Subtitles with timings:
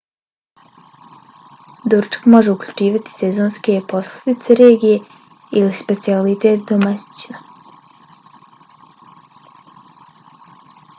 [1.93, 4.99] doručak može uključivati sezonske poslastice regije
[5.61, 7.47] ili specijalitet domaćina